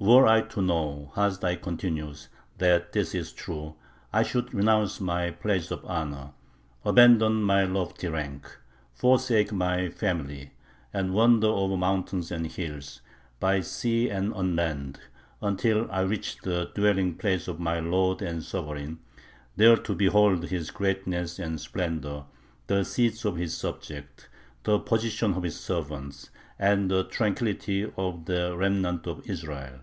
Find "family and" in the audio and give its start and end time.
9.88-11.14